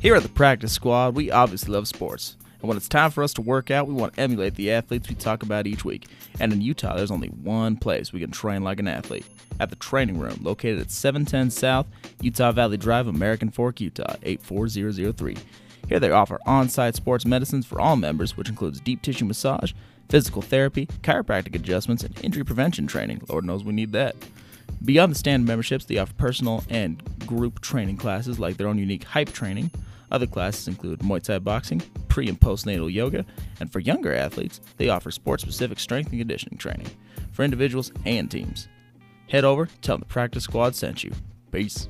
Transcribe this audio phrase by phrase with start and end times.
[0.00, 2.36] Here at the practice squad, we obviously love sports.
[2.60, 5.08] And when it's time for us to work out, we want to emulate the athletes
[5.08, 6.06] we talk about each week.
[6.38, 9.26] And in Utah, there's only one place we can train like an athlete
[9.58, 11.88] at the training room located at 710 South,
[12.20, 15.36] Utah Valley Drive, American Fork, Utah, 84003.
[15.88, 19.72] Here they offer on site sports medicines for all members, which includes deep tissue massage,
[20.08, 23.22] physical therapy, chiropractic adjustments, and injury prevention training.
[23.28, 24.14] Lord knows we need that.
[24.84, 29.02] Beyond the standard memberships, they offer personal and group training classes like their own unique
[29.02, 29.72] hype training.
[30.10, 33.24] Other classes include Muay Thai boxing, pre and postnatal yoga,
[33.60, 36.88] and for younger athletes, they offer sport specific strength and conditioning training
[37.32, 38.68] for individuals and teams.
[39.28, 41.12] Head over, tell them the practice squad sent you.
[41.52, 41.88] Peace.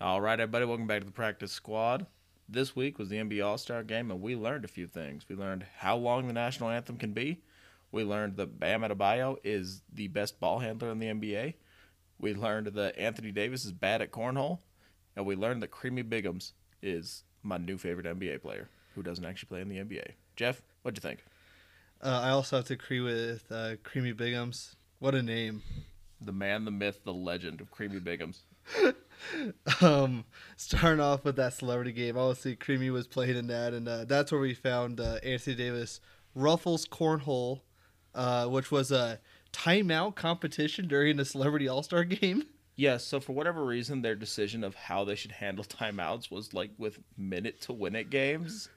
[0.00, 2.06] All right, everybody, welcome back to the practice squad.
[2.48, 5.24] This week was the NBA All Star game, and we learned a few things.
[5.28, 7.42] We learned how long the national anthem can be.
[7.90, 11.54] We learned that Bam Adebayo is the best ball handler in the NBA.
[12.20, 14.58] We learned that Anthony Davis is bad at cornhole,
[15.16, 16.52] and we learned that Creamy Biggums
[16.82, 20.12] is my new favorite NBA player who doesn't actually play in the NBA.
[20.36, 21.24] Jeff, what'd you think?
[22.02, 24.74] Uh, I also have to agree with uh, Creamy Biggums.
[24.98, 25.62] What a name.
[26.20, 28.40] The man, the myth, the legend of Creamy Biggums.
[29.80, 30.24] um,
[30.56, 34.32] starting off with that celebrity game, obviously Creamy was playing in that, and uh, that's
[34.32, 36.00] where we found uh, Anthony Davis
[36.34, 37.60] ruffles cornhole,
[38.14, 39.20] uh, which was a
[39.52, 42.44] timeout competition during the celebrity All Star game.
[42.76, 46.70] Yes, so for whatever reason, their decision of how they should handle timeouts was like
[46.78, 48.68] with minute to win it games,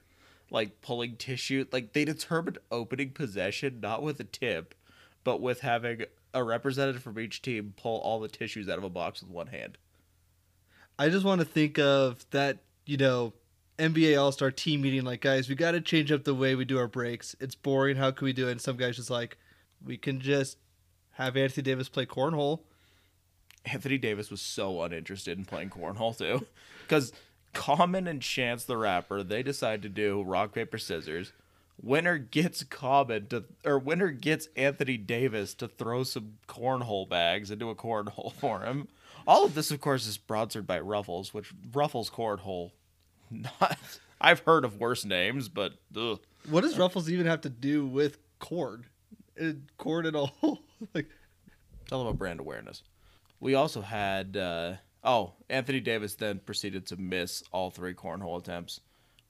[0.50, 1.64] like pulling tissue.
[1.70, 4.74] Like they determined opening possession not with a tip,
[5.22, 8.90] but with having a representative from each team pull all the tissues out of a
[8.90, 9.78] box with one hand.
[10.98, 13.32] I just want to think of that, you know,
[13.78, 15.04] NBA All Star team meeting.
[15.04, 17.36] Like, guys, we got to change up the way we do our breaks.
[17.40, 17.96] It's boring.
[17.96, 18.52] How can we do it?
[18.52, 19.38] And some guys just like,
[19.84, 20.58] we can just
[21.12, 22.60] have Anthony Davis play cornhole.
[23.64, 26.46] Anthony Davis was so uninterested in playing cornhole too,
[26.82, 27.12] because
[27.52, 31.32] Common and Chance the Rapper they decide to do rock paper scissors.
[31.80, 37.70] Winner gets Common to, or winner gets Anthony Davis to throw some cornhole bags into
[37.70, 38.88] a cornhole for him.
[39.26, 42.72] All of this, of course, is sponsored by Ruffles, which Ruffles cornhole.
[43.30, 43.78] Not,
[44.20, 46.20] I've heard of worse names, but ugh.
[46.48, 48.86] What does Ruffles even have to do with cord?
[49.36, 50.61] It, cord at all?
[50.94, 51.08] like,
[51.88, 52.82] Tell them about brand awareness.
[53.40, 58.80] We also had uh, oh Anthony Davis then proceeded to miss all three cornhole attempts,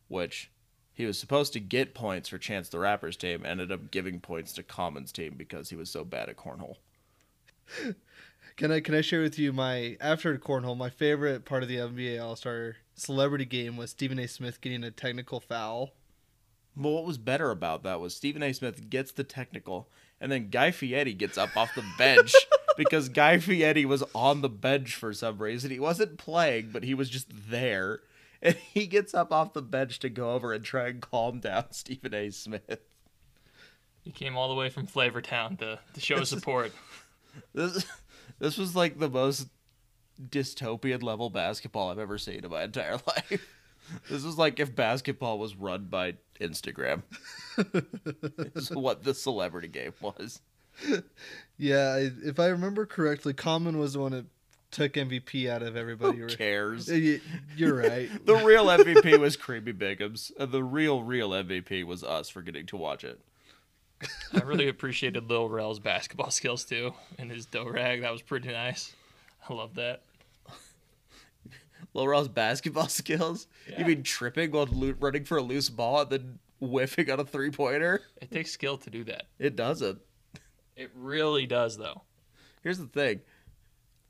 [0.09, 0.51] which
[0.93, 3.45] he was supposed to get points for Chance the Rapper's team.
[3.45, 6.77] Ended up giving points to Common's team because he was so bad at cornhole.
[8.57, 10.77] Can I can I share with you my after cornhole?
[10.77, 14.29] My favorite part of the NBA All Star celebrity game was Stephen A.
[14.29, 15.93] Smith getting a technical foul.
[16.77, 18.53] Well, what was better about that was Stephen A.
[18.53, 19.89] Smith gets the technical,
[20.23, 22.33] and then Guy Fieri gets up off the bench
[22.77, 25.73] because Guy Fieri was on the bench for some reason.
[25.73, 28.01] He wasn't playing, but he was just there.
[28.41, 31.65] And he gets up off the bench to go over and try and calm down
[31.73, 32.31] Stephen A.
[32.31, 32.81] Smith.
[34.01, 36.73] He came all the way from Flavortown to, to show support.
[37.53, 37.85] This
[38.39, 39.49] this was like the most
[40.21, 43.49] dystopian level basketball I've ever seen in my entire life.
[44.09, 47.03] This is like if basketball was run by Instagram.
[47.57, 50.41] this is what the celebrity game was.
[51.59, 54.27] Yeah, I, if I remember correctly, Common was the one that
[54.71, 56.19] took MVP out of everybody.
[56.19, 56.91] Who cares?
[56.91, 57.19] Uh,
[57.57, 58.09] You're right.
[58.25, 62.67] The real MVP was Creamy Biggums, and the real, real MVP was us for getting
[62.67, 63.21] to watch it.
[64.33, 68.01] I really appreciated Lil Rel's basketball skills too, and his do rag.
[68.01, 68.95] That was pretty nice.
[69.49, 70.03] I love that.
[71.95, 73.47] Lil Rel's basketball skills?
[73.79, 77.25] You mean tripping while lo- running for a loose ball and then whiffing on a
[77.25, 78.03] three pointer?
[78.21, 79.25] It takes skill to do that.
[79.39, 80.01] It doesn't.
[80.77, 82.03] It really does, though.
[82.63, 83.21] Here's the thing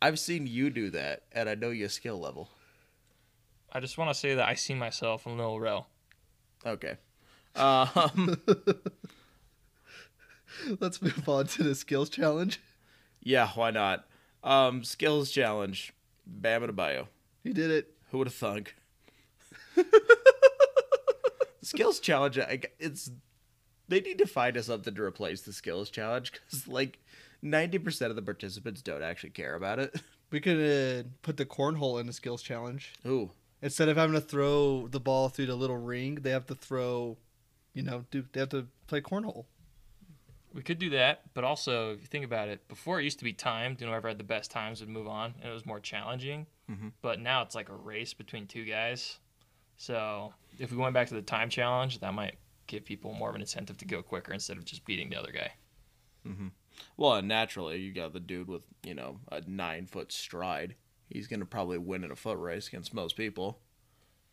[0.01, 2.51] I've seen you do that, and I know your skill level.
[3.73, 5.89] I just want to say that I see myself in Lil Rel.
[6.67, 6.97] Okay.
[7.57, 8.37] Um,
[10.81, 12.61] Let's move on to the skills challenge.
[13.23, 14.07] yeah, why not?
[14.45, 15.95] Um, skills challenge.
[16.27, 17.07] Bam Adebayo.
[17.43, 17.95] He did it.
[18.11, 18.75] Who would have thunk?
[21.63, 22.39] skills challenge.
[22.39, 23.11] I, g- it's
[23.89, 26.99] they need to find us something to replace the skills challenge because like
[27.41, 29.95] ninety percent of the participants don't actually care about it.
[30.31, 30.57] We could
[31.05, 32.95] uh, put the cornhole in the skills challenge.
[33.07, 33.31] Ooh,
[33.61, 37.19] Instead of having to throw the ball through the little ring, they have to throw,
[37.75, 39.45] you know, do they have to play cornhole?
[40.55, 43.25] We could do that, but also if you think about it, before it used to
[43.25, 45.67] be timed, you know, whoever had the best times would move on, and it was
[45.67, 46.47] more challenging.
[46.73, 46.93] Mhm.
[47.03, 49.19] But now it's like a race between two guys.
[49.77, 53.35] So if we went back to the time challenge, that might give people more of
[53.35, 55.53] an incentive to go quicker instead of just beating the other guy.
[56.97, 60.77] well, and naturally you got the dude with you know a nine foot stride.
[61.11, 63.61] he's gonna probably win in a foot race against most people.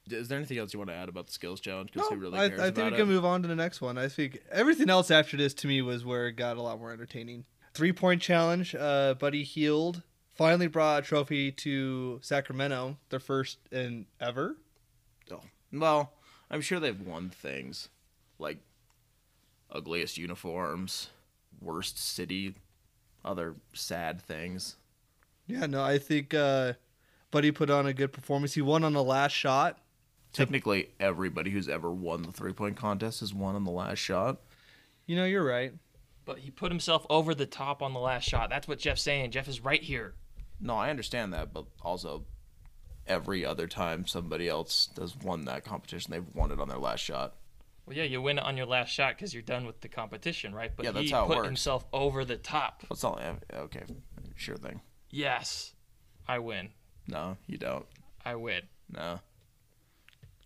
[0.10, 1.92] Is there anything else you want to add about the skills challenge?
[1.92, 3.12] Because No, who really I, cares I think we can it?
[3.14, 3.98] move on to the next one.
[3.98, 6.92] I think everything else after this to me was where it got a lot more
[6.94, 7.46] entertaining.
[7.74, 8.74] Three point challenge.
[8.76, 10.04] Uh, Buddy Hield
[10.40, 14.56] finally brought a trophy to Sacramento, their first in ever.
[15.30, 15.42] Oh,
[15.74, 16.14] well,
[16.50, 17.90] I'm sure they've won things
[18.40, 18.60] like
[19.70, 21.10] ugliest uniforms,
[21.60, 22.56] worst city,
[23.26, 24.78] other sad things.
[25.46, 26.74] Yeah, no, I think uh,
[27.32, 28.54] Buddy put on a good performance.
[28.54, 29.80] He won on the last shot.
[30.32, 34.38] Technically, everybody who's ever won the three point contest has won on the last shot.
[35.06, 35.74] You know, you're right.
[36.24, 38.50] But he put himself over the top on the last shot.
[38.50, 39.32] That's what Jeff's saying.
[39.32, 40.14] Jeff is right here.
[40.60, 42.26] No, I understand that, but also
[43.08, 47.00] every other time somebody else has won that competition, they've won it on their last
[47.02, 47.36] shot.
[47.86, 50.54] Well, yeah, you win it on your last shot because you're done with the competition,
[50.54, 50.72] right?
[50.76, 51.48] But Yeah, that's he how it put works.
[51.48, 52.84] himself over the top.
[52.88, 53.18] That's all.
[53.20, 53.84] Eh, okay,
[54.36, 54.82] sure thing.
[55.10, 55.74] Yes,
[56.28, 56.70] I win.
[57.08, 57.86] No, you don't.
[58.24, 58.62] I win.
[58.92, 59.20] No.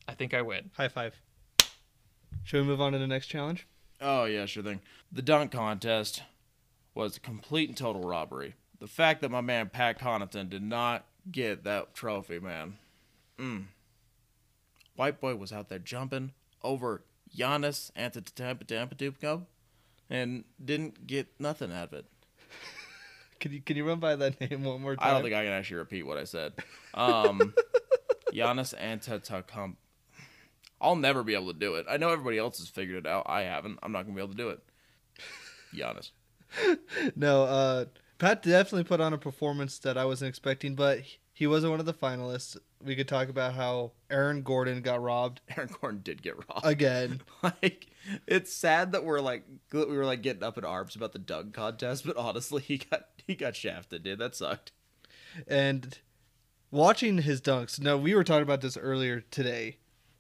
[0.08, 0.70] I think I win.
[0.78, 1.16] High five.
[2.44, 3.68] Should we move on to the next challenge?
[4.00, 4.80] Oh yeah, sure thing.
[5.12, 6.24] The dunk contest
[6.96, 8.56] was a complete and total robbery.
[8.84, 12.76] The fact that my man Pat Connaughton did not get that trophy, man.
[13.40, 13.68] Mm.
[14.98, 19.46] White boy was out there jumping over Giannis Antetokounmpo
[20.10, 22.06] and didn't get nothing out of it.
[23.40, 25.08] Can you can you run by that name one more time?
[25.08, 26.52] I don't think I can actually repeat what I said.
[26.94, 27.54] Um,
[28.34, 29.78] Giannis Antetokounmpo.
[30.82, 31.86] I'll never be able to do it.
[31.90, 33.24] I know everybody else has figured it out.
[33.28, 33.80] I haven't.
[33.82, 34.60] I'm not gonna be able to do it.
[35.74, 36.12] Giannis.
[37.16, 37.86] No, uh,
[38.18, 41.02] Pat definitely put on a performance that I wasn't expecting, but
[41.34, 42.58] he wasn't one of the finalists.
[42.84, 46.66] We could talk about how Aaron Gordon got robbed Aaron Gordon did get robbed.
[46.66, 47.22] again.
[47.44, 47.88] like
[48.28, 51.54] it's sad that we're like we were like getting up in arms about the dunk
[51.54, 54.20] contest, but honestly, he got he got shafted, dude.
[54.20, 54.72] That sucked.
[55.48, 56.00] and
[56.72, 57.80] watching his dunks.
[57.80, 59.78] Now we were talking about this earlier today.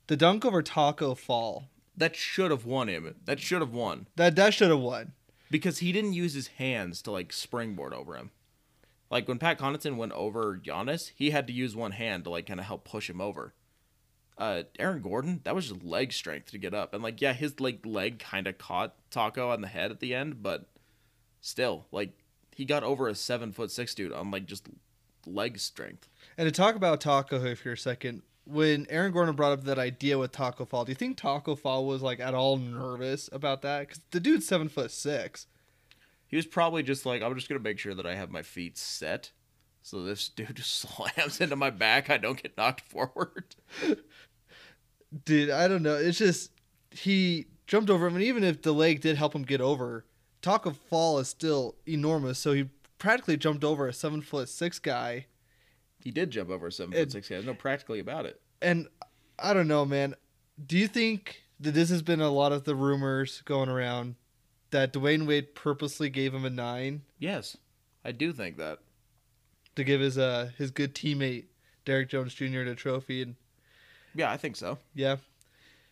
[0.07, 1.69] The dunk over Taco Fall.
[1.95, 3.15] That should have won him.
[3.25, 5.13] That should have won That that should have won.
[5.53, 8.31] Because he didn't use his hands to like springboard over him.
[9.11, 12.47] Like when Pat Connaughton went over Giannis, he had to use one hand to like
[12.47, 13.53] kind of help push him over.
[14.35, 17.59] Uh, Aaron Gordon, that was just leg strength to get up, and like yeah, his
[17.59, 20.65] like leg kind of caught Taco on the head at the end, but
[21.39, 22.13] still, like
[22.55, 24.67] he got over a seven foot six dude on like just
[25.27, 26.09] leg strength.
[26.35, 29.79] And to talk about Taco here for a second, when Aaron Gordon brought up that
[29.79, 33.61] idea with Taco Fall, do you think Taco Fall was like at all nervous about
[33.61, 33.87] that?
[33.87, 35.47] Because the dude's seven foot six.
[36.27, 38.77] He was probably just like, I'm just gonna make sure that I have my feet
[38.77, 39.31] set,
[39.81, 43.55] so this dude just slams into my back, I don't get knocked forward.
[45.25, 45.95] Dude, I don't know.
[45.95, 46.51] It's just
[46.91, 50.05] he jumped over him, and even if the leg did help him get over,
[50.41, 52.39] Taco Fall is still enormous.
[52.39, 55.27] So he practically jumped over a seven foot six guy.
[56.03, 57.35] He did jump over a seven foot six guy.
[57.35, 58.39] There's no practically about it.
[58.61, 58.87] And
[59.39, 60.15] I don't know, man.
[60.65, 64.15] Do you think that this has been a lot of the rumors going around
[64.71, 67.57] that Dwyane Wade purposely gave him a nine Yes,
[68.03, 68.79] I do think that.
[69.75, 71.45] to give his uh his good teammate
[71.85, 72.63] Derrick Jones Jr.
[72.63, 73.21] the trophy?
[73.21, 73.35] And
[74.13, 74.77] Yeah, I think so.
[74.93, 75.17] yeah,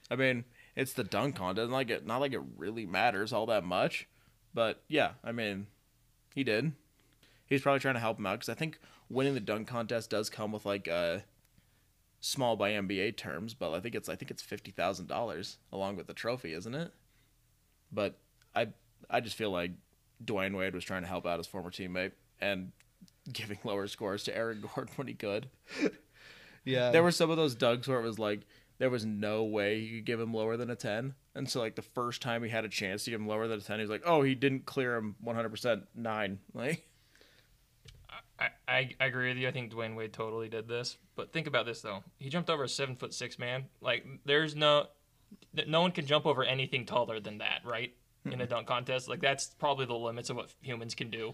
[0.09, 0.43] I mean,
[0.75, 1.69] it's the dunk contest.
[1.71, 4.07] Like it, not like it really matters all that much,
[4.53, 5.67] but yeah, I mean,
[6.35, 6.73] he did.
[7.45, 8.79] He's probably trying to help him out because I think
[9.11, 11.23] winning the dunk contest does come with like a
[12.19, 15.97] small by NBA terms, but I think it's I think it's fifty thousand dollars along
[15.97, 16.93] with the trophy, isn't it?
[17.91, 18.17] But
[18.55, 18.69] I
[19.09, 19.71] I just feel like
[20.23, 22.71] Dwyane Wade was trying to help out his former teammate and
[23.33, 25.49] giving lower scores to Aaron Gordon when he could.
[26.63, 26.91] yeah.
[26.91, 28.41] There were some of those dunks where it was like
[28.77, 31.13] there was no way you could give him lower than a 10.
[31.35, 33.59] And so like the first time he had a chance to give him lower than
[33.59, 36.87] a 10, he was like, "Oh, he didn't clear him 100% 9." Like
[38.41, 39.47] I, I, I agree with you.
[39.47, 40.97] I think Dwyane Wade totally did this.
[41.15, 42.03] But think about this though.
[42.17, 43.65] He jumped over a seven foot six man.
[43.81, 44.87] Like there's no
[45.67, 47.93] no one can jump over anything taller than that, right?
[48.25, 49.07] In a dunk contest.
[49.09, 51.33] Like that's probably the limits of what humans can do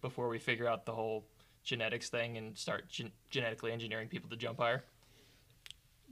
[0.00, 1.26] before we figure out the whole
[1.64, 4.84] genetics thing and start gen- genetically engineering people to jump higher.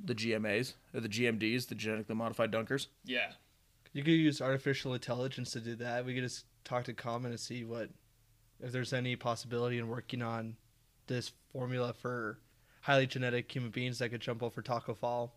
[0.05, 2.87] the GMAs, or the GMDs, the genetically modified dunkers.
[3.05, 3.33] Yeah.
[3.93, 6.05] You could use artificial intelligence to do that.
[6.05, 7.91] We could just talk to Common and see what
[8.63, 10.57] if there's any possibility in working on
[11.07, 12.39] this formula for
[12.81, 15.35] highly genetic human beings that could jump over Taco Fall.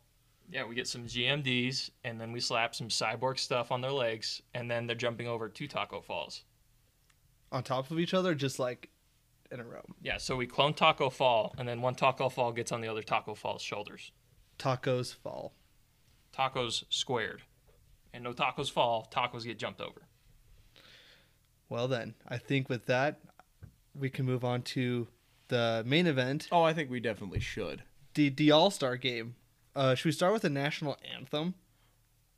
[0.49, 4.41] Yeah, we get some GMDs and then we slap some cyborg stuff on their legs
[4.53, 6.43] and then they're jumping over two taco falls.
[7.51, 8.89] On top of each other, just like
[9.51, 9.83] in a row.
[10.01, 13.03] Yeah, so we clone Taco Fall, and then one Taco Fall gets on the other
[13.03, 14.11] Taco Fall's shoulders.
[14.57, 15.53] Tacos fall.
[16.35, 17.43] Tacos squared.
[18.13, 20.07] And no tacos fall, tacos get jumped over.
[21.69, 23.19] Well then, I think with that
[23.93, 25.07] we can move on to
[25.47, 27.83] the main event, Oh, I think we definitely should.
[28.13, 29.35] the the All Star game.
[29.75, 31.55] Uh, should we start with the national anthem?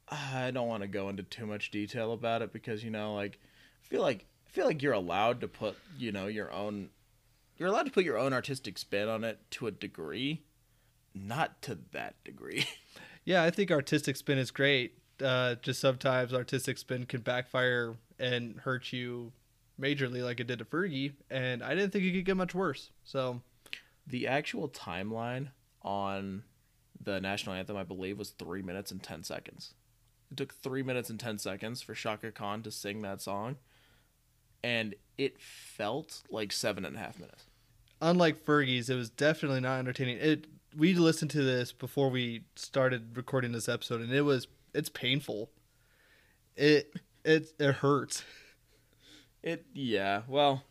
[0.10, 3.39] I don't want to go into too much detail about it because you know, like,
[3.84, 6.89] I feel like I feel like you're allowed to put, you know, your own.
[7.57, 10.43] You're allowed to put your own artistic spin on it to a degree,
[11.15, 12.65] not to that degree.
[13.25, 15.00] Yeah, I think artistic spin is great.
[15.24, 19.31] Uh, just sometimes artistic spin can backfire and hurt you
[19.79, 21.13] majorly, like it did to Fergie.
[21.29, 22.91] And I didn't think it could get much worse.
[23.03, 23.41] So
[24.05, 25.50] the actual timeline
[25.81, 26.43] on
[27.01, 29.74] the national anthem, I believe, was three minutes and ten seconds.
[30.31, 33.57] It took three minutes and ten seconds for Chaka Khan to sing that song,
[34.63, 37.45] and it felt like seven and a half minutes.
[38.01, 40.17] unlike Fergie's, it was definitely not entertaining.
[40.19, 44.47] It we listened to this before we started recording this episode, and it was
[44.77, 45.50] it's painful.
[46.55, 46.93] It
[47.25, 48.24] it it hurts.
[49.41, 50.63] It yeah, well,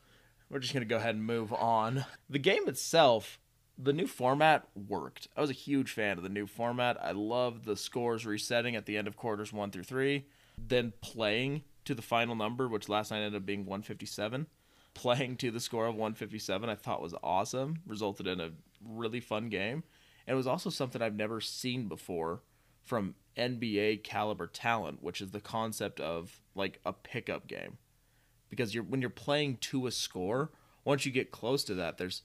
[0.48, 2.06] we're just gonna go ahead and move on.
[2.30, 3.40] The game itself,
[3.76, 5.26] the new format worked.
[5.36, 6.96] I was a huge fan of the new format.
[7.02, 11.64] I love the scores resetting at the end of quarters one through three, then playing
[11.84, 14.46] to the final number, which last night ended up being 157.
[14.94, 17.80] Playing to the score of 157, I thought was awesome.
[17.86, 19.82] Resulted in a really fun game,
[20.26, 22.40] and it was also something I've never seen before
[22.86, 27.76] from NBA caliber talent, which is the concept of like a pickup game.
[28.48, 30.52] Because you're when you're playing to a score
[30.84, 32.22] once you get close to that there's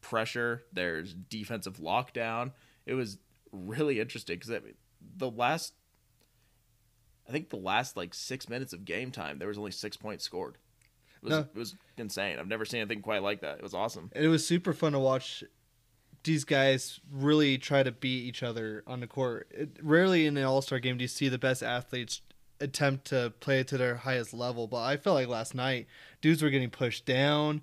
[0.00, 2.52] pressure there's defensive lockdown.
[2.86, 3.18] It was
[3.50, 4.60] really interesting because
[5.16, 5.72] the last
[7.26, 10.22] i think the last like six minutes of game time there was only six points
[10.24, 10.58] scored.
[11.22, 11.38] It was, No.
[11.40, 12.38] it was insane.
[12.38, 13.56] I've never seen anything quite like that.
[13.56, 14.10] It was awesome.
[14.14, 15.42] And it was super fun to watch
[16.28, 19.48] these guys really try to beat each other on the court.
[19.50, 22.20] It, rarely in an All Star game do you see the best athletes
[22.60, 25.86] attempt to play to their highest level, but I felt like last night
[26.20, 27.62] dudes were getting pushed down.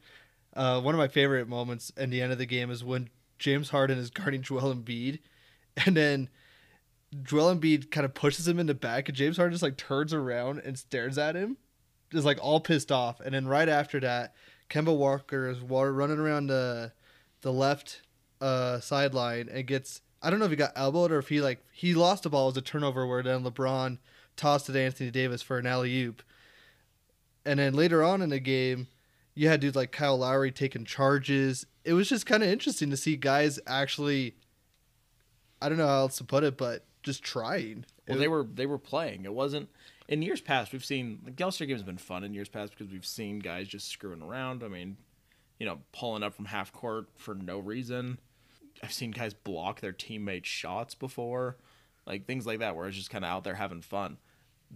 [0.54, 3.70] Uh, one of my favorite moments in the end of the game is when James
[3.70, 5.20] Harden is guarding Joel Embiid,
[5.86, 6.30] and then
[7.24, 10.14] Joel Embiid kind of pushes him in the back, and James Harden just like turns
[10.14, 11.58] around and stares at him,
[12.12, 13.20] just like all pissed off.
[13.20, 14.34] And then right after that,
[14.72, 16.94] Kemba Walker is running around the
[17.42, 18.02] the left
[18.46, 21.64] uh, sideline and gets I don't know if he got elbowed or if he like
[21.72, 23.98] he lost the ball as a turnover where then LeBron
[24.36, 26.22] tossed it to Anthony Davis for an alley oop.
[27.46, 28.88] And then later on in the game,
[29.36, 31.66] you had dudes like Kyle Lowry taking charges.
[31.84, 34.36] It was just kind of interesting to see guys actually
[35.62, 37.86] I don't know how else to put it, but just trying.
[38.08, 39.70] well It- they were they were playing it wasn't
[40.08, 42.92] in years past we've seen the all-star games have been fun in years past because
[42.92, 44.98] we've seen guys just screwing around i mean
[45.60, 48.20] you know pulling up from half court for no reason
[48.86, 51.58] i've seen guys block their teammates shots before
[52.06, 54.18] like things like that where it's just kind of out there having fun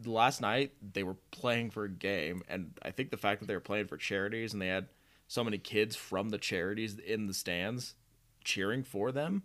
[0.05, 3.53] last night they were playing for a game and i think the fact that they
[3.55, 4.87] were playing for charities and they had
[5.27, 7.95] so many kids from the charities in the stands
[8.43, 9.43] cheering for them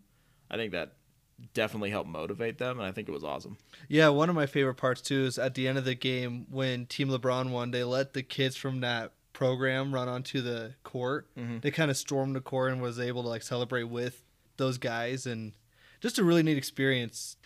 [0.51, 0.95] i think that
[1.53, 3.57] definitely helped motivate them and i think it was awesome
[3.89, 6.87] Yeah, one of my favorite parts too is at the end of the game when
[6.87, 11.29] Team LeBron won, they let the kids from that program run onto the court.
[11.37, 11.61] Mhm.
[11.61, 14.23] They kind of stormed the court and was able to like celebrate with
[14.57, 15.53] those guys and
[16.01, 17.37] just a really neat experience.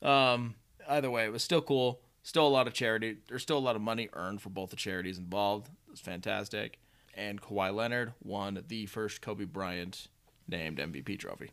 [0.00, 0.54] Um,
[0.88, 2.00] either way, it was still cool.
[2.22, 3.16] Still a lot of charity.
[3.28, 5.68] There's still a lot of money earned for both the charities involved.
[5.86, 6.78] It was fantastic.
[7.14, 10.08] And Kawhi Leonard won the first Kobe Bryant
[10.48, 11.50] named MVP trophy.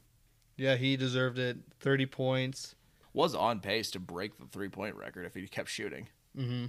[0.57, 1.57] Yeah, he deserved it.
[1.79, 2.75] 30 points.
[3.13, 6.07] Was on pace to break the three point record if he kept shooting.
[6.35, 6.65] hmm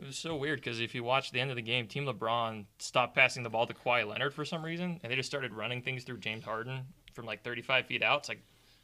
[0.00, 2.64] It was so weird because if you watch the end of the game, Team LeBron
[2.80, 5.82] stopped passing the ball to Kawhi Leonard for some reason, and they just started running
[5.82, 6.80] things through James Harden
[7.18, 8.20] from like 35 feet out.
[8.20, 8.40] It's like,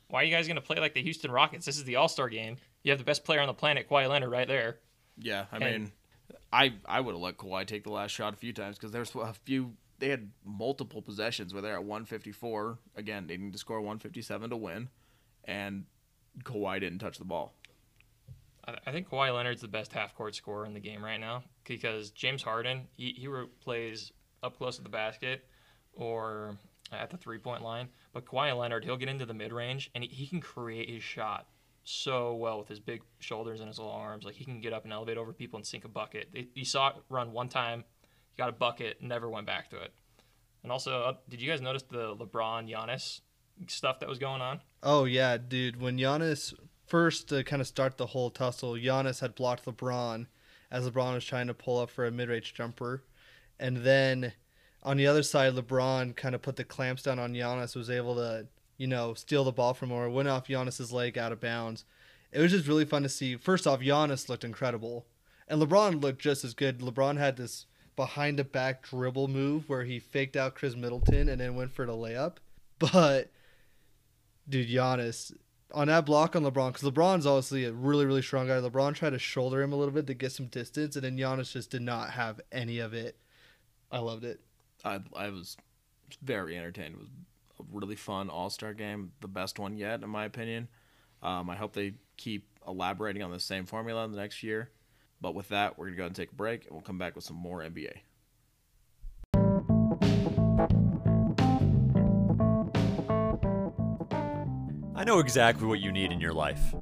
[0.09, 1.65] why are you guys going to play like the Houston Rockets?
[1.65, 2.57] This is the All Star game.
[2.83, 4.79] You have the best player on the planet, Kawhi Leonard, right there.
[5.17, 5.93] Yeah, I And- mean,
[6.53, 9.15] I I would have let Kawhi take the last shot a few times because there's
[9.15, 9.77] a few.
[10.01, 14.89] They had multiple possessions where they're at 154 again, needing to score 157 to win,
[15.45, 15.85] and
[16.43, 17.55] Kawhi didn't touch the ball.
[18.67, 21.45] I I think Kawhi Leonard's the best half court scorer in the game right now
[21.65, 23.29] because James Harden he he
[23.61, 24.11] plays
[24.43, 25.47] up close to the basket
[25.95, 26.57] or
[26.93, 30.05] at the three point line, but Kawhi Leonard he'll get into the mid range and
[30.05, 31.47] he, he can create his shot
[31.85, 34.25] so well with his big shoulders and his long arms.
[34.25, 36.29] Like he can get up and elevate over people and sink a bucket.
[36.55, 37.85] You saw it run one time,
[38.31, 39.93] he got a bucket, never went back to it.
[40.63, 43.21] And also, uh, did you guys notice the LeBron Giannis
[43.69, 44.61] stuff that was going on?
[44.83, 45.79] Oh, yeah, dude.
[45.79, 46.55] When Giannis
[46.87, 50.27] first to kind of start the whole tussle, Giannis had blocked LeBron
[50.71, 53.05] as LeBron was trying to pull up for a mid range jumper.
[53.61, 54.33] And then
[54.85, 58.17] on the other side, LeBron kind of put the clamps down on Giannis, was able
[58.17, 61.41] to, you know, steal the ball from him or went off Giannis's leg out of
[61.41, 61.85] bounds.
[62.33, 63.37] It was just really fun to see.
[63.37, 65.07] First off, Giannis looked incredible.
[65.49, 66.81] And LeBron looked just as good.
[66.81, 71.41] LeBron had this behind the back dribble move where he faked out Khris Middleton and
[71.41, 72.37] then went for the layup.
[72.81, 73.31] But
[74.49, 75.33] dude, Giannis
[75.73, 78.55] on that block on LeBron, because LeBron's obviously a really really strong guy.
[78.55, 81.53] LeBron tried to shoulder him a little bit to get some distance, and then Giannis
[81.53, 83.17] just did not have any of it.
[83.93, 84.41] I loved it.
[84.85, 85.57] I I was
[86.23, 86.95] very entertained.
[86.95, 87.09] It was
[87.61, 90.69] a really fun All Star game, the best one yet, in my opinion.
[91.23, 94.71] Um, I hope they keep elaborating on the same formula in the next year.
[95.21, 97.15] But with that, we're gonna go ahead and take a break, and we'll come back
[97.15, 98.01] with some more NBA.
[104.97, 106.75] I know exactly what you need in your life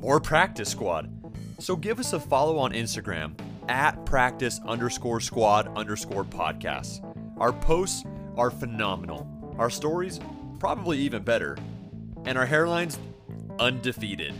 [0.00, 1.10] more practice squad.
[1.58, 3.34] So give us a follow on Instagram
[3.68, 7.09] at practice underscore squad underscore podcast.
[7.40, 8.04] Our posts
[8.36, 9.26] are phenomenal.
[9.56, 10.20] Our stories,
[10.58, 11.56] probably even better.
[12.26, 12.98] And our hairlines,
[13.58, 14.34] undefeated.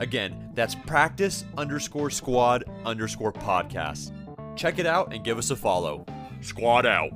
[0.00, 4.12] Again, that's practice underscore squad underscore podcast.
[4.54, 6.04] Check it out and give us a follow.
[6.42, 7.10] Squad out.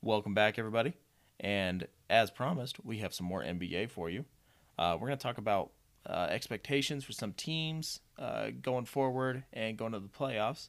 [0.00, 0.94] Welcome back, everybody.
[1.40, 4.24] And as promised, we have some more NBA for you.
[4.78, 5.72] Uh, we're going to talk about
[6.08, 10.68] uh, expectations for some teams uh, going forward and going to the playoffs.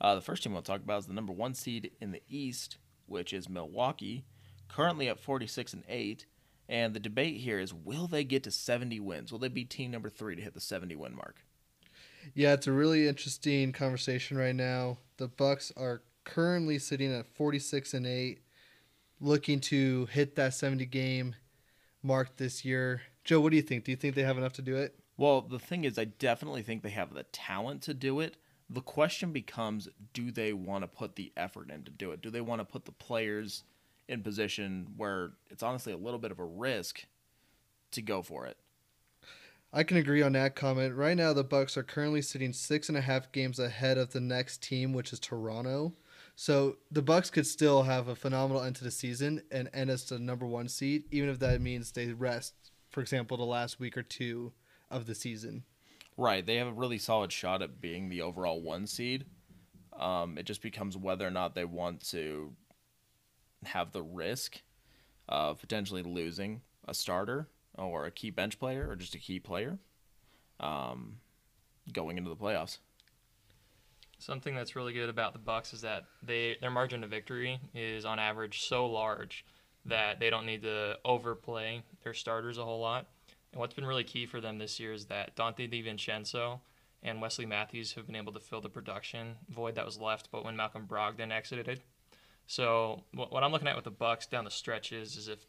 [0.00, 2.76] Uh, the first team we'll talk about is the number one seed in the East,
[3.06, 4.24] which is Milwaukee,
[4.68, 6.26] currently at 46 and 8.
[6.68, 9.32] And the debate here is will they get to 70 wins?
[9.32, 11.36] Will they be team number three to hit the 70 win mark?
[12.34, 14.98] Yeah, it's a really interesting conversation right now.
[15.16, 18.40] The Bucks are currently sitting at 46 and 8,
[19.20, 21.36] looking to hit that 70 game
[22.02, 23.02] mark this year.
[23.26, 23.82] Joe, what do you think?
[23.82, 24.94] Do you think they have enough to do it?
[25.16, 28.36] Well, the thing is, I definitely think they have the talent to do it.
[28.70, 32.22] The question becomes do they want to put the effort in to do it?
[32.22, 33.64] Do they want to put the players
[34.08, 37.04] in position where it's honestly a little bit of a risk
[37.90, 38.58] to go for it?
[39.72, 40.94] I can agree on that comment.
[40.94, 44.20] Right now, the Bucks are currently sitting six and a half games ahead of the
[44.20, 45.94] next team, which is Toronto.
[46.36, 50.04] So the Bucks could still have a phenomenal end to the season and end as
[50.04, 52.54] the number one seed, even if that means they rest,
[52.96, 54.54] for example, the last week or two
[54.90, 55.64] of the season.
[56.16, 56.46] Right.
[56.46, 59.26] They have a really solid shot at being the overall one seed.
[59.92, 62.54] Um, it just becomes whether or not they want to
[63.66, 64.62] have the risk
[65.28, 69.78] of potentially losing a starter or a key bench player or just a key player
[70.58, 71.18] um,
[71.92, 72.78] going into the playoffs.
[74.18, 78.06] Something that's really good about the Bucks is that they their margin of victory is
[78.06, 79.44] on average so large
[79.86, 83.06] that they don't need to overplay their starters a whole lot.
[83.52, 86.60] And what's been really key for them this year is that Dante DiVincenzo
[87.02, 90.44] and Wesley Matthews have been able to fill the production void that was left, but
[90.44, 91.82] when Malcolm Brogdon exited.
[92.46, 95.46] So what I'm looking at with the Bucks down the stretch is, is if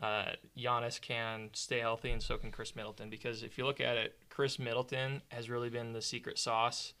[0.00, 3.10] uh, Giannis can stay healthy and so can Khris Middleton.
[3.10, 6.94] Because if you look at it, Khris Middleton has really been the secret sauce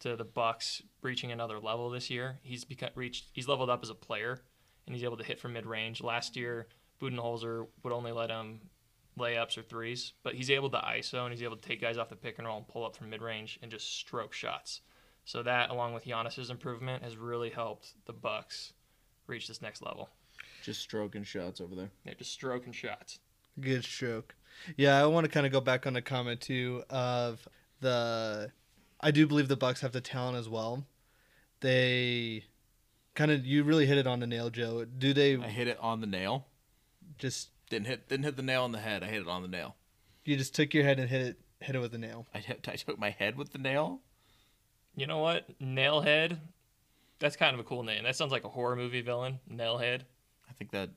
[0.00, 2.38] to the Bucks reaching another level this year.
[2.42, 4.40] He's become reached he's leveled up as a player
[4.86, 6.02] and he's able to hit from mid range.
[6.02, 6.68] Last year,
[7.00, 8.60] Budenholzer would only let him
[9.18, 12.08] layups or threes, but he's able to ISO and he's able to take guys off
[12.08, 14.82] the pick and roll and pull up from mid range and just stroke shots.
[15.24, 18.74] So that, along with Giannis's improvement, has really helped the Bucks
[19.26, 20.08] reach this next level.
[20.62, 21.90] Just stroking shots over there.
[22.04, 23.18] They're just stroking shots.
[23.60, 24.34] Good stroke.
[24.76, 27.46] Yeah, I want to kind of go back on the comment too of
[27.80, 28.52] the.
[29.00, 30.86] I do believe the Bucks have the talent as well.
[31.60, 32.44] They
[33.16, 34.84] kind of you really hit it on the nail, Joe.
[34.84, 36.46] Do they I hit it on the nail.
[37.18, 39.02] just Didn't hit didn't hit the nail on the head.
[39.02, 39.74] I hit it on the nail.
[40.24, 42.26] you just took your head and hit it hit it with a nail?
[42.34, 44.00] I, hit, I took my head with the nail.
[44.94, 45.46] You know what?
[45.60, 46.38] Nailhead.
[47.18, 48.04] That's kind of a cool name.
[48.04, 49.40] That sounds like a horror movie villain.
[49.50, 50.02] Nailhead.
[50.48, 50.90] I think that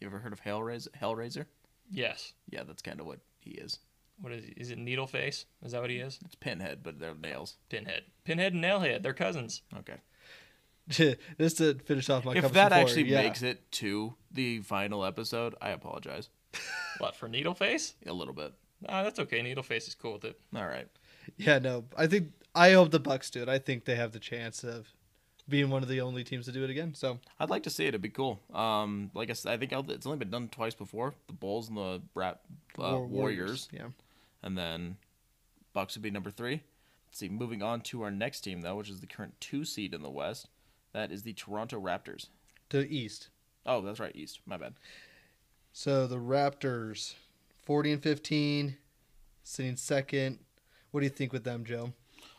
[0.00, 0.88] you ever heard of Hellraiser?
[1.00, 1.46] Hellraiser?
[1.90, 2.34] Yes.
[2.48, 3.78] Yeah, that's kind of what he is.
[4.20, 4.52] What is he?
[4.52, 5.44] Is it Needleface?
[5.64, 6.18] Is that what he is?
[6.24, 7.56] It's Pinhead, but they're nails.
[7.68, 8.02] Pinhead.
[8.24, 9.02] Pinhead and Nailhead.
[9.02, 9.62] They're cousins.
[9.78, 9.96] Okay.
[11.40, 13.22] just to finish off my if that actually yeah.
[13.22, 16.28] makes it to the final episode, I apologize
[16.98, 17.94] What for Needleface?
[18.06, 18.52] a little bit.
[18.80, 19.40] Nah, that's okay.
[19.40, 20.38] Needleface is cool with it.
[20.54, 20.88] All right.
[21.36, 21.84] Yeah, no.
[21.96, 23.48] I think I hope the Bucks do it.
[23.48, 24.88] I think they have the chance of
[25.48, 26.94] being one of the only teams to do it again.
[26.94, 27.88] So I'd like to see it.
[27.88, 28.40] It'd be cool.
[28.52, 31.14] Um, like I said, I think it's only been done twice before.
[31.26, 32.40] The Bulls and the Brat
[32.78, 33.88] uh, War- Warriors, Yeah.
[34.42, 34.96] and then
[35.72, 36.62] Bucks would be number three.
[37.08, 37.28] Let's see.
[37.28, 40.10] Moving on to our next team, though, which is the current two seed in the
[40.10, 40.48] West.
[40.96, 42.28] That is the Toronto Raptors.
[42.70, 43.28] To East.
[43.66, 44.40] Oh, that's right, East.
[44.46, 44.72] My bad.
[45.70, 47.12] So the Raptors,
[47.62, 48.78] forty and fifteen,
[49.44, 50.38] sitting second.
[50.90, 51.92] What do you think with them, Joe?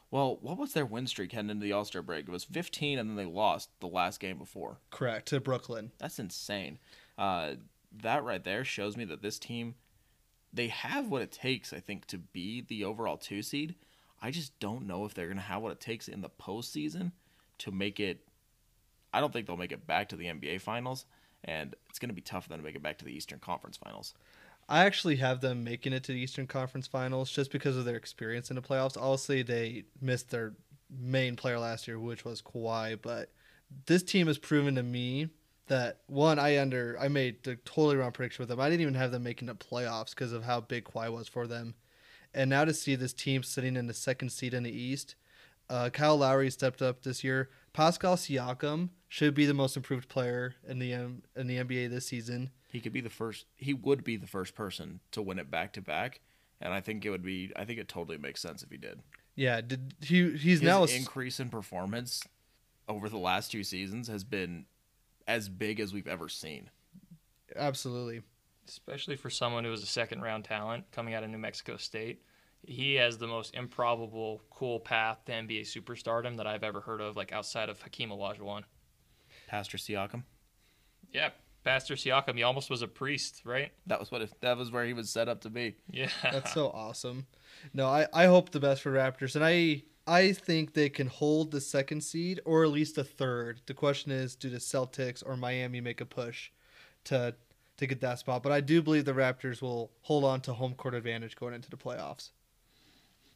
[0.09, 2.27] Well, what was their win streak heading into the All Star break?
[2.27, 4.79] It was 15, and then they lost the last game before.
[4.89, 5.91] Correct to Brooklyn.
[5.99, 6.79] That's insane.
[7.15, 7.55] Uh,
[8.01, 9.75] that right there shows me that this team
[10.51, 13.75] they have what it takes, I think, to be the overall two seed.
[14.19, 17.11] I just don't know if they're going to have what it takes in the postseason
[17.59, 18.23] to make it.
[19.17, 21.05] I don't think they'll make it back to the NBA Finals,
[21.43, 23.39] and it's going to be tough for them to make it back to the Eastern
[23.39, 24.13] Conference Finals.
[24.69, 27.95] I actually have them making it to the Eastern Conference Finals just because of their
[27.95, 28.95] experience in the playoffs.
[28.95, 30.53] Obviously, they missed their
[30.89, 33.31] main player last year, which was Kawhi, but
[33.87, 35.29] this team has proven to me
[35.65, 38.59] that one, I under I made the totally wrong prediction with them.
[38.59, 41.47] I didn't even have them making the playoffs because of how big Kawhi was for
[41.47, 41.73] them.
[42.35, 45.15] And now to see this team sitting in the second seed in the East,
[45.69, 47.49] uh, Kyle Lowry stepped up this year.
[47.73, 52.07] Pascal Siakam should be the most improved player in the um, in the NBA this
[52.07, 52.51] season.
[52.71, 53.45] He could be the first.
[53.55, 56.21] He would be the first person to win it back to back,
[56.59, 57.51] and I think it would be.
[57.55, 58.99] I think it totally makes sense if he did.
[59.35, 60.31] Yeah, did he?
[60.31, 62.23] He's His now a, increase in performance
[62.87, 64.65] over the last two seasons has been
[65.27, 66.69] as big as we've ever seen.
[67.55, 68.21] absolutely.
[68.67, 72.21] especially for someone who was a second round talent coming out of New Mexico State.
[72.63, 77.15] He has the most improbable, cool path to NBA superstardom that I've ever heard of,
[77.15, 78.63] like outside of Hakeem Olajuwon.
[79.47, 80.23] Pastor Siakam.
[81.11, 81.29] Yeah,
[81.63, 83.71] Pastor Siakam, he almost was a priest, right?
[83.87, 85.75] That was what it, that was where he was set up to be.
[85.89, 87.25] Yeah, That's so awesome.
[87.73, 91.51] No, I, I hope the best for Raptors, and I I think they can hold
[91.51, 93.61] the second seed or at least a third.
[93.65, 96.51] The question is, do the Celtics or Miami make a push
[97.05, 97.35] to
[97.77, 98.43] to get that spot?
[98.43, 101.69] But I do believe the Raptors will hold on to home court advantage going into
[101.69, 102.29] the playoffs.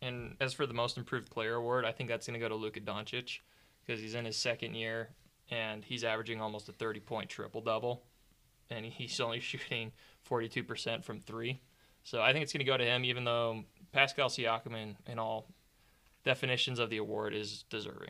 [0.02, 2.56] And as for the most improved player award, I think that's going to go to
[2.56, 3.40] Luka Doncic
[3.86, 5.10] because he's in his second year
[5.52, 8.04] and he's averaging almost a 30 point triple double.
[8.70, 9.92] And he's only shooting
[10.28, 11.62] 42% from three.
[12.04, 15.20] So I think it's going to go to him, even though Pascal Siakam, in, in
[15.20, 15.48] all
[16.24, 18.10] definitions of the award, is deserving.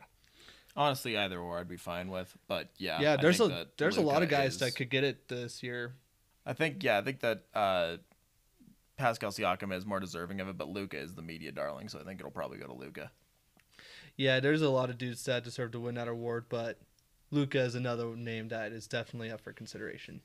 [0.77, 2.33] Honestly, either or I'd be fine with.
[2.47, 4.89] But yeah, Yeah, there's a think that there's a lot of guys is- that could
[4.89, 5.95] get it this year.
[6.45, 7.97] I think yeah, I think that uh,
[8.97, 12.03] Pascal Siakam is more deserving of it, but Luka is the media darling, so I
[12.03, 13.11] think it'll probably go to Luka.
[14.17, 16.79] Yeah, there's a lot of dudes that deserve to win that award, but
[17.31, 20.21] Luka is another name that is definitely up for consideration.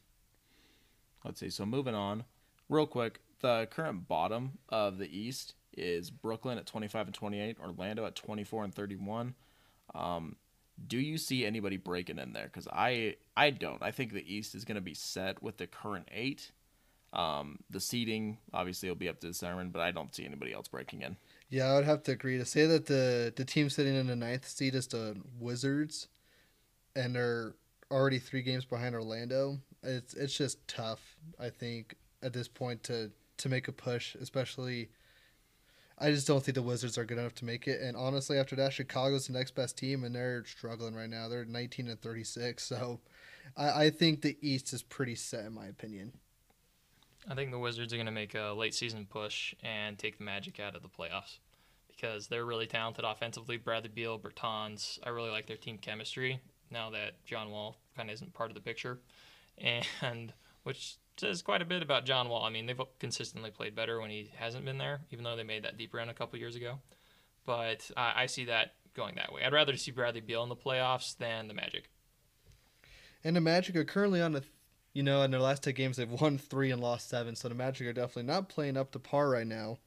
[1.25, 1.51] Let's see.
[1.51, 2.25] So moving on,
[2.69, 8.07] real quick, the current bottom of the East is Brooklyn at 25 and 28, Orlando
[8.07, 9.35] at 24 and 31.
[9.95, 10.37] Um,
[10.87, 12.45] do you see anybody breaking in there?
[12.45, 13.83] Because I I don't.
[13.83, 16.51] I think the East is going to be set with the current eight.
[17.13, 20.69] Um, the seeding obviously will be up to determine, but I don't see anybody else
[20.69, 21.17] breaking in.
[21.49, 24.17] Yeah, I would have to agree to say that the the team sitting in the
[24.17, 26.09] ninth seed is the Wizards,
[26.97, 27.55] and they're
[27.91, 29.59] already three games behind Orlando.
[29.83, 31.17] It's it's just tough.
[31.39, 34.89] I think at this point to to make a push, especially.
[35.99, 37.81] I just don't think the Wizards are good enough to make it.
[37.81, 41.27] And honestly, after that, Chicago's the next best team, and they're struggling right now.
[41.27, 42.63] They're 19 and 36.
[42.63, 43.01] So,
[43.57, 46.13] I, I think the East is pretty set, in my opinion.
[47.27, 50.25] I think the Wizards are going to make a late season push and take the
[50.25, 51.39] Magic out of the playoffs
[51.89, 53.57] because they're really talented offensively.
[53.57, 58.15] Bradley Beal, Bertans, I really like their team chemistry now that John Wall kind of
[58.15, 58.99] isn't part of the picture,
[59.59, 62.45] and which says quite a bit about John Wall.
[62.45, 65.65] I mean, they've consistently played better when he hasn't been there, even though they made
[65.65, 66.79] that deep run a couple years ago.
[67.45, 69.43] But uh, I see that going that way.
[69.45, 71.89] I'd rather see Bradley Beal in the playoffs than the Magic.
[73.25, 74.43] And the Magic are currently on the,
[74.93, 77.37] you know, in their last two games they've won three and lost seven.
[77.37, 79.79] So the Magic are definitely not playing up to par right now,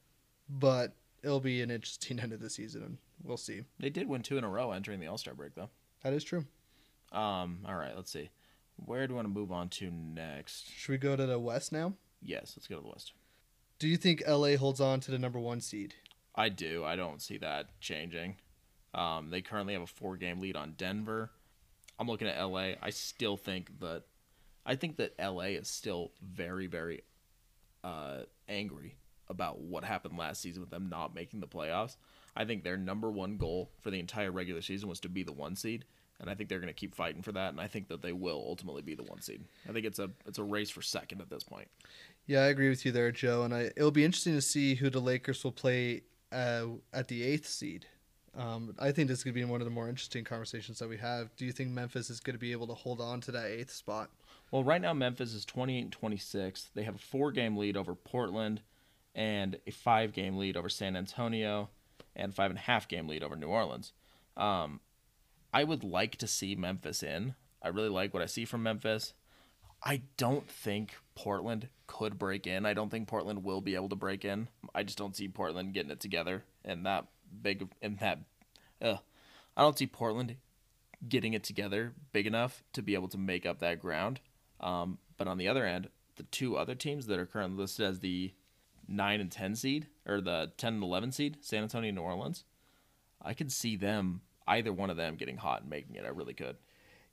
[0.48, 2.82] but it'll be an interesting end of the season.
[2.82, 3.62] and We'll see.
[3.78, 5.70] They did win two in a row entering the All Star break, though.
[6.02, 6.46] That is true.
[7.12, 8.30] Um, all right, let's see.
[8.76, 10.70] Where do we want to move on to next?
[10.70, 11.94] Should we go to the West now?
[12.22, 13.12] Yes, let's go to the West.
[13.78, 15.94] Do you think LA holds on to the number one seed?
[16.34, 16.84] I do.
[16.84, 18.36] I don't see that changing.
[18.94, 21.30] Um, they currently have a four game lead on Denver.
[21.98, 22.72] I'm looking at LA.
[22.82, 24.04] I still think that
[24.64, 27.02] I think that LA is still very, very
[27.82, 28.96] uh, angry
[29.28, 31.96] about what happened last season with them not making the playoffs.
[32.36, 35.32] I think their number one goal for the entire regular season was to be the
[35.32, 35.84] one seed,
[36.20, 37.50] and I think they're going to keep fighting for that.
[37.50, 39.42] And I think that they will ultimately be the one seed.
[39.68, 41.68] I think it's a it's a race for second at this point.
[42.26, 43.42] Yeah, I agree with you there, Joe.
[43.42, 47.24] And I, it'll be interesting to see who the Lakers will play uh, at the
[47.24, 47.86] eighth seed.
[48.36, 50.88] Um, I think this is going to be one of the more interesting conversations that
[50.88, 51.34] we have.
[51.36, 53.72] Do you think Memphis is going to be able to hold on to that eighth
[53.72, 54.10] spot?
[54.52, 56.70] Well, right now Memphis is 28 and 26.
[56.74, 58.60] They have a four game lead over Portland
[59.14, 61.70] and a five game lead over San Antonio
[62.14, 63.92] and five and a half game lead over New Orleans.
[64.36, 64.80] Um,
[65.52, 67.34] I would like to see Memphis in.
[67.62, 69.14] I really like what I see from Memphis.
[69.82, 72.66] I don't think Portland could break in.
[72.66, 74.48] I don't think Portland will be able to break in.
[74.74, 77.06] I just don't see Portland getting it together and that
[77.42, 78.20] big and that.
[78.80, 78.96] Uh,
[79.56, 80.36] I don't see Portland
[81.08, 84.20] getting it together big enough to be able to make up that ground.
[84.60, 88.00] Um, but on the other end, the two other teams that are currently listed as
[88.00, 88.34] the
[88.86, 92.44] nine and ten seed or the ten and eleven seed, San Antonio, and New Orleans.
[93.22, 94.20] I could see them
[94.56, 96.04] either one of them getting hot and making it.
[96.04, 96.56] I really could.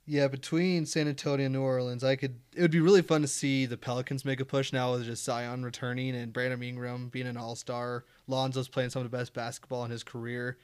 [0.06, 2.40] Yeah, between San Antonio and New Orleans, I could.
[2.56, 5.22] It would be really fun to see the Pelicans make a push now with just
[5.24, 8.04] Zion returning and Brandon Ingram being an All Star.
[8.26, 10.56] Lonzo's playing some of the best basketball in his career.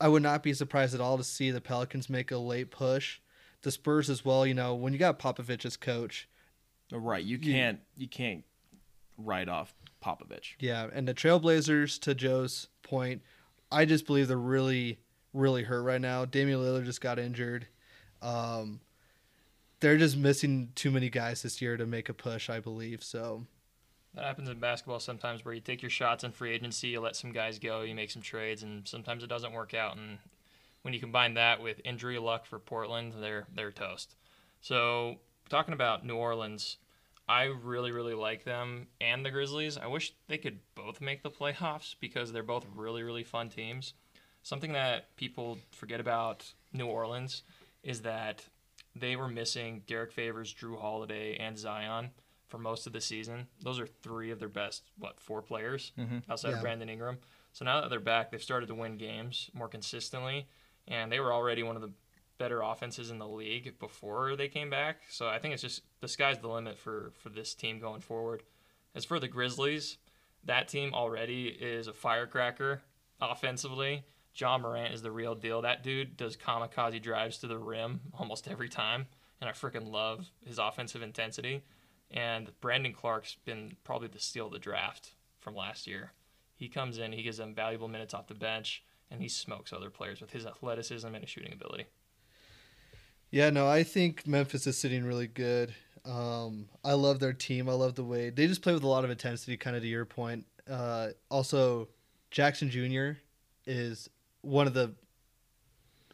[0.00, 3.18] I would not be surprised at all to see the Pelicans make a late push.
[3.62, 4.46] The Spurs as well.
[4.46, 6.28] You know, when you got Popovich as coach,
[6.92, 8.44] oh, Right, you You- can't you can't
[9.18, 10.54] write off Popovich.
[10.60, 11.98] yeah, and the Trailblazers.
[12.02, 13.22] To Joe's point,
[13.72, 15.00] I just believe they're really,
[15.34, 16.24] really hurt right now.
[16.24, 17.66] Damian Lillard just got injured.
[18.22, 18.80] Um,
[19.80, 22.48] they're just missing too many guys this year to make a push.
[22.48, 23.44] I believe so.
[24.14, 27.16] That happens in basketball sometimes where you take your shots in free agency, you let
[27.16, 29.96] some guys go, you make some trades, and sometimes it doesn't work out.
[29.96, 30.18] And
[30.82, 34.14] when you combine that with injury luck for Portland, they're they're toast.
[34.60, 35.16] So
[35.48, 36.76] talking about New Orleans,
[37.28, 39.76] I really really like them and the Grizzlies.
[39.76, 43.94] I wish they could both make the playoffs because they're both really really fun teams.
[44.44, 47.42] Something that people forget about New Orleans
[47.82, 48.44] is that
[48.94, 52.10] they were missing Derrick Favors, Jrue Holiday, and Zion
[52.46, 53.48] for most of the season.
[53.62, 56.18] Those are three of their best, what, four players mm-hmm.
[56.30, 56.56] outside Yeah.
[56.56, 57.18] of Brandon Ingram.
[57.52, 60.46] So now that they're back, they've started to win games more consistently,
[60.86, 61.92] and they were already one of the
[62.36, 64.98] better offenses in the league before they came back.
[65.08, 68.42] So I think it's just the sky's the limit for for this team going forward.
[68.94, 69.96] As for the Grizzlies,
[70.44, 72.82] that team already is a firecracker
[73.20, 74.04] offensively.
[74.36, 75.62] Ja Morant is the real deal.
[75.62, 79.06] That dude does kamikaze drives to the rim almost every time,
[79.40, 81.62] and I freaking love his offensive intensity.
[82.10, 86.12] And Brandon Clarke's been probably the steal of the draft from last year.
[86.56, 89.90] He comes in, he gives them valuable minutes off the bench, and he smokes other
[89.90, 91.86] players with his athleticism and his shooting ability.
[93.30, 95.74] Yeah, no, I think Memphis is sitting really good.
[96.04, 97.68] Um, I love their team.
[97.68, 99.56] I love the way they just play with a lot of intensity.
[99.56, 100.44] Kind of to your point.
[100.70, 101.88] Uh, also,
[102.30, 103.18] Jackson Jr.
[103.66, 104.08] is
[104.44, 104.94] one of the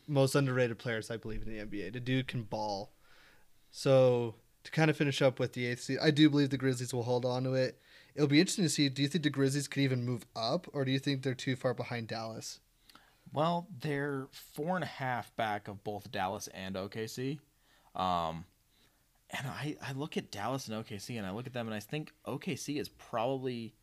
[0.06, 1.92] most underrated players I believe in the NBA.
[1.92, 2.92] The dude can ball.
[3.70, 6.92] So to kind of finish up with the eighth seed, I do believe the Grizzlies
[6.92, 7.80] will hold on to it.
[8.14, 8.88] It'll be interesting to see.
[8.88, 11.54] Do you think the Grizzlies could even move up, or do you think they're too
[11.54, 12.58] far behind Dallas?
[13.32, 17.38] Well, they're four and a half back of both Dallas and OKC.
[17.94, 18.44] Um,
[19.30, 21.80] and I, I look at Dallas and OKC and I look at them and I
[21.80, 23.74] think OKC is probably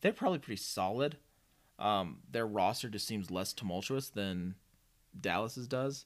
[0.00, 1.16] they're probably pretty solid.
[1.80, 4.54] Um, their roster just seems less tumultuous than
[5.18, 6.04] Dallas's does.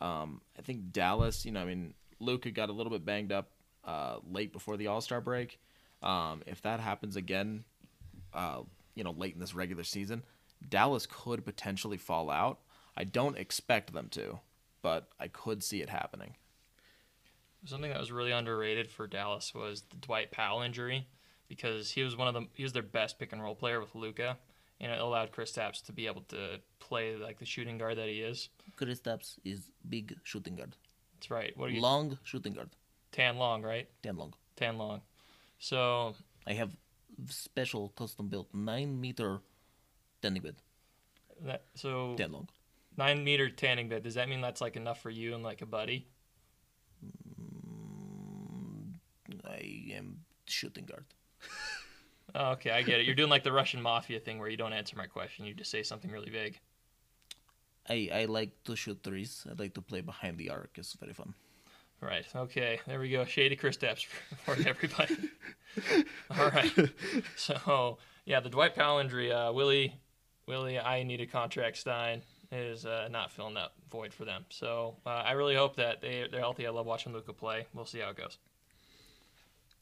[0.00, 3.50] Um, I think Dallas, you know, I mean, Luka got a little bit banged up
[3.84, 5.60] uh, late before the All Star break.
[6.02, 7.64] Um, if that happens again,
[8.34, 8.62] uh,
[8.94, 10.24] you know, late in this regular season,
[10.68, 12.58] Dallas could potentially fall out.
[12.96, 14.40] I don't expect them to,
[14.82, 16.34] but I could see it happening.
[17.64, 21.06] Something that was really underrated for Dallas was the Dwight Powell injury
[21.48, 23.94] because he was one of the he was their best pick and roll player with
[23.94, 24.36] Luka,
[24.82, 28.20] and it allowed Kristaps to be able to play like the shooting guard that he
[28.20, 28.50] is.
[28.76, 30.76] Kristaps is big shooting guard,
[31.14, 31.56] That's right.
[31.56, 31.80] What are you?
[31.80, 32.70] long shooting guard,
[33.12, 33.88] Tan long, right?
[34.02, 34.34] Tan long.
[34.56, 35.00] Tan long.
[35.58, 36.14] So
[36.46, 36.76] I have
[37.28, 39.40] special custom built nine meter
[40.20, 40.56] tanning bed,
[41.42, 42.48] that so ten long.
[42.96, 44.02] nine meter tanning bed.
[44.02, 46.08] Does that mean that's like enough for you and like a buddy?
[47.32, 48.94] Mm,
[49.44, 51.04] I am shooting guard.
[52.34, 53.06] Oh, okay, I get it.
[53.06, 55.44] You're doing like the Russian mafia thing where you don't answer my question.
[55.44, 56.58] You just say something really vague.
[57.88, 59.46] I, I like to shoot threes.
[59.48, 60.70] I like to play behind the arc.
[60.76, 61.34] It's very fun.
[62.00, 62.24] Right.
[62.34, 62.80] Okay.
[62.86, 63.24] There we go.
[63.24, 64.04] Shady Kristaps
[64.44, 65.16] for everybody.
[66.38, 66.72] All right.
[67.36, 69.32] So yeah, the Dwight Powell injury.
[69.32, 69.94] Uh, Willie,
[70.46, 71.76] Willie, I need a contract.
[71.76, 74.44] Stein is uh, not filling that void for them.
[74.48, 76.66] So uh, I really hope that they they're healthy.
[76.66, 77.66] I love watching Luka play.
[77.72, 78.38] We'll see how it goes.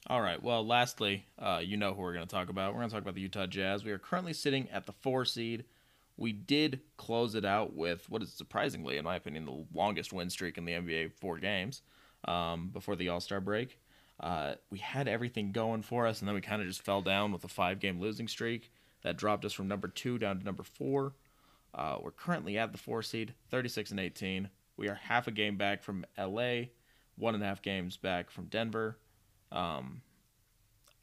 [0.06, 0.42] All right.
[0.42, 2.72] Well, lastly, uh, you know who we're going to talk about.
[2.72, 3.84] We're going to talk about the Utah Jazz.
[3.84, 5.64] We are currently sitting at the four seed.
[6.16, 10.30] We did close it out with what is surprisingly, in my opinion, the longest win
[10.30, 11.82] streak in the NBA, four games
[12.26, 13.78] um, before the All Star break.
[14.18, 17.32] Uh, we had everything going for us, and then we kind of just fell down
[17.32, 18.70] with a five game losing streak
[19.02, 21.14] that dropped us from number two down to number four.
[21.74, 24.48] Uh, we're currently at the four seed, 36 and 18.
[24.76, 26.64] We are half a game back from LA,
[27.16, 28.98] one and a half games back from Denver.
[29.52, 30.02] Um,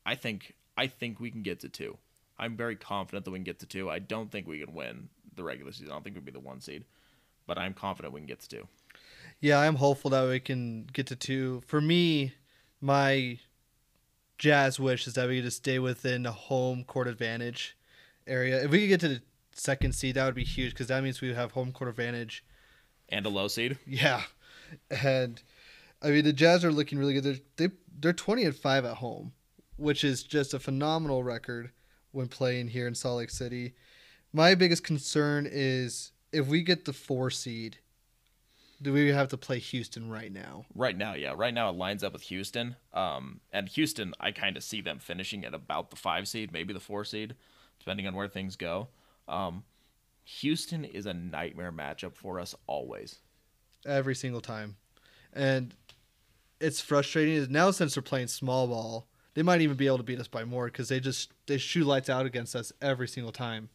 [0.06, 1.98] I think I think we can get to two.
[2.40, 3.90] I'm very confident that we can get to two.
[3.90, 5.90] I don't think we can win the regular season.
[5.90, 6.86] I don't think we'd be the one seed,
[7.48, 8.68] but I'm confident we can get to two.
[9.40, 11.62] Yeah, I'm hopeful that we can get to two.
[11.66, 12.34] For me,
[12.82, 13.40] my
[14.38, 17.76] Jazz wish is that we could just stay within a home court advantage
[18.28, 18.64] area.
[18.64, 21.22] If we could get to the second seed, that would be huge because that means
[21.22, 22.44] we would have home court advantage.
[23.10, 23.78] And a low seed.
[23.86, 24.24] Yeah,
[24.90, 25.42] and
[26.02, 27.24] I mean the Jazz are looking really good.
[27.24, 29.34] They're they, they're 20 and five at home,
[29.78, 31.72] which is just a phenomenal record.
[32.12, 33.74] when playing here in Salt Lake City.
[34.34, 37.78] My biggest concern is if we get the four seed,
[38.82, 40.66] do we have to play Houston right now?
[40.76, 41.34] Right now, yeah.
[41.36, 42.76] Right now, it lines up with Houston.
[42.94, 46.74] Um, and Houston, I kind of see them finishing at about the five seed, maybe
[46.74, 47.36] the four seed,
[47.80, 48.90] depending on where things go.
[49.28, 49.64] Um,
[50.26, 53.20] Houston is a nightmare matchup for us always.
[53.86, 54.76] Every single time.
[55.34, 55.74] And
[56.60, 57.52] it's frustrating.
[57.52, 60.44] Now, since they're playing small ball, they might even be able to beat us by
[60.46, 63.70] more because they just they shoot lights out against us every single time.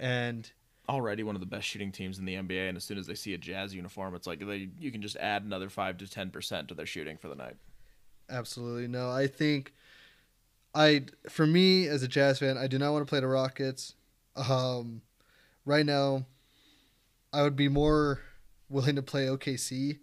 [0.00, 0.50] And
[0.88, 3.14] already one of the best shooting teams in the NBA, and as soon as they
[3.14, 6.30] see a Jazz uniform, it's like they you can just add another five to ten
[6.30, 7.56] percent to their shooting for the night.
[8.30, 9.10] Absolutely no.
[9.10, 9.74] I think
[10.74, 13.94] I for me as a Jazz fan, I do not want to play the Rockets.
[14.36, 15.02] Um,
[15.64, 16.26] right now,
[17.32, 18.20] I would be more
[18.68, 19.98] willing to play OKC.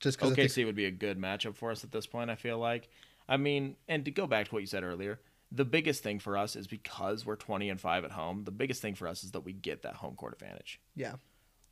[0.00, 0.66] Just because OKC think...
[0.66, 2.30] would be a good matchup for us at this point.
[2.30, 2.88] I feel like.
[3.28, 5.18] I mean, and to go back to what you said earlier,
[5.52, 8.82] the biggest thing for us is because we're 20 and 5 at home the biggest
[8.82, 11.14] thing for us is that we get that home court advantage yeah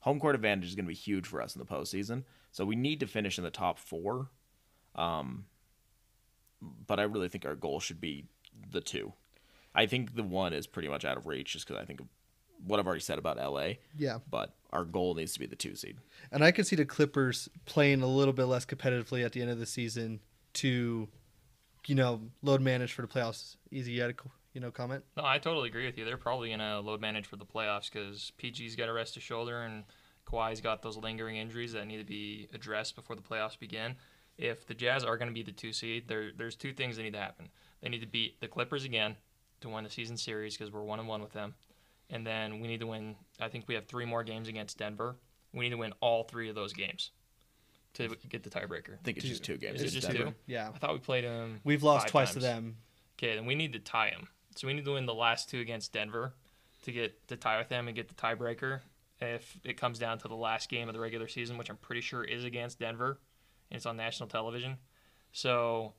[0.01, 2.77] home court advantage is going to be huge for us in the postseason so we
[2.77, 4.29] need to finish in the top four
[4.95, 5.47] um,
[6.87, 8.27] but i really think our goal should be
[8.71, 9.13] the two
[9.75, 12.07] i think the one is pretty much out of reach just because i think of
[12.67, 15.75] what i've already said about la yeah but our goal needs to be the two
[15.75, 15.97] seed
[16.31, 19.51] and i can see the clippers playing a little bit less competitively at the end
[19.51, 20.21] of the season
[20.53, 21.09] to
[21.87, 23.57] you know, load manage for the playoffs.
[23.71, 24.15] Easy, you had a
[24.53, 25.05] you know comment?
[25.17, 26.05] No, I totally agree with you.
[26.05, 29.63] They're probably gonna load manage for the playoffs because PG's got to rest his shoulder
[29.63, 29.85] and
[30.27, 33.97] Kawhi's got those lingering injuries that need to be addressed before the playoffs begin.
[34.39, 37.03] If the Jazz are going to be the two seed, there there's two things that
[37.03, 37.49] need to happen.
[37.83, 39.17] They need to beat the Clippers again
[39.61, 41.55] to win the season series because we're one and one with them,
[42.11, 43.17] and then we need to win.
[43.41, 45.17] I think we have three more games against Denver.
[45.53, 47.11] We need to win all three of those games
[47.95, 48.95] to get the tiebreaker.
[48.95, 49.29] I think it's two.
[49.29, 49.81] just two games.
[49.81, 50.35] Is it just two?
[50.47, 50.71] Yeah.
[50.75, 51.61] I thought we played them.
[51.65, 52.35] We've lost twice times.
[52.35, 52.77] to them.
[53.19, 54.29] Okay, then we need to tie them.
[54.57, 56.35] So we need to win the last two against Denver
[56.83, 58.81] to get to tie with them and get the tiebreaker.
[59.21, 62.01] If it comes down to the last game of the regular season, which I'm pretty
[62.01, 63.21] sure is against Denver,
[63.71, 64.77] and it's on national television.
[65.33, 65.95] So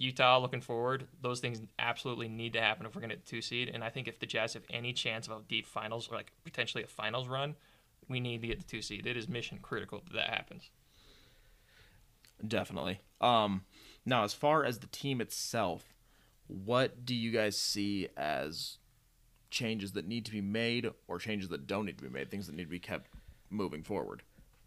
[0.00, 3.70] Utah looking forward, those things absolutely need to happen if we're going to two seed.
[3.72, 6.32] And I think if the Jazz have any chance of a deep finals or like
[6.42, 7.54] potentially a finals run,
[8.08, 9.06] we need to get the two seed.
[9.06, 10.70] It is mission critical that that happens.
[12.46, 13.00] Definitely.
[13.20, 13.64] Um,
[14.06, 15.84] now, as far as the team itself,
[16.46, 18.78] what do you guys see as
[19.50, 22.46] changes that need to be made or changes that don't need to be made, things
[22.46, 23.10] that need to be kept
[23.50, 24.22] moving forward?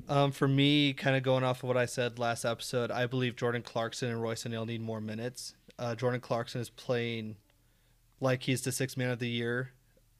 [0.10, 3.36] Um, for me, kind of going off of what I said last episode, I believe
[3.36, 5.56] Jordan Clarkson and Royce O'Neale need more minutes.
[5.80, 7.38] Uh, Jordan Clarkson is playing
[8.20, 9.72] like he's the sixth man of the year.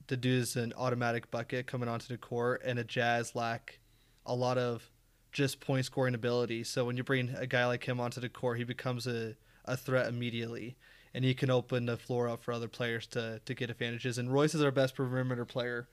[0.06, 3.78] The dude is an automatic bucket coming onto the court, and a Jazz lack
[4.26, 4.90] a lot of
[5.32, 6.64] just point scoring ability.
[6.64, 9.34] So when you bring a guy like him onto the court, he becomes a,
[9.64, 10.76] a threat immediately.
[11.12, 14.18] And he can open the floor up for other players to, to get advantages.
[14.18, 15.86] And Royce is our best perimeter player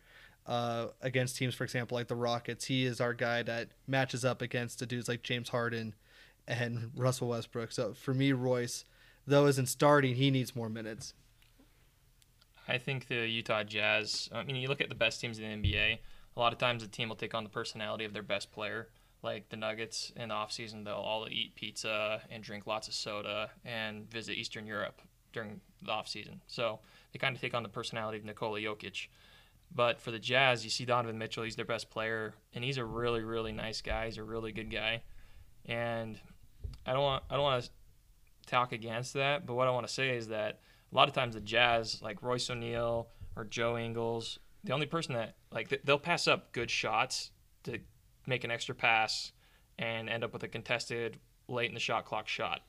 [0.47, 2.65] uh, against teams, for example, like the Rockets.
[2.65, 5.95] He is our guy that matches up against the dudes like James Harden
[6.47, 7.71] and Russell Westbrook.
[7.71, 8.86] So for me, Royce,
[9.25, 11.13] though isn't starting, he needs more minutes.
[12.67, 15.69] I think the Utah Jazz, I mean, you look at the best teams in the
[15.69, 15.97] NBA,
[16.36, 18.88] a lot of times the team will take on the personality of their best player
[19.23, 22.93] like the Nuggets in the off season, they'll all eat pizza and drink lots of
[22.93, 25.01] soda and visit Eastern Europe
[25.32, 26.41] during the off season.
[26.47, 26.80] So
[27.12, 29.08] they kind of take on the personality of Nikola Jokic.
[29.74, 32.86] But for the Jazz, you see Donovan Mitchell, he's their best player, and he's a
[32.86, 34.06] really, really nice guy.
[34.06, 35.04] He's a really good guy.
[35.66, 36.20] And
[36.86, 37.70] I don't want I don't want to
[38.48, 40.60] talk against that, but what I want to say is that
[40.92, 45.14] a lot of times the Jazz, like Royce O'Neale or Joe Ingles, the only person
[45.14, 47.32] that like they'll pass up good shots
[47.64, 47.80] to
[48.28, 49.32] make an extra pass
[49.80, 52.62] and end up with a contested late in the shot clock shot.